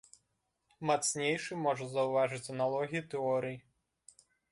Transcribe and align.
Мацнейшы 0.89 1.53
можа 1.65 1.85
заўважыць 1.97 2.51
аналогіі 2.55 3.05
тэорый. 3.13 3.55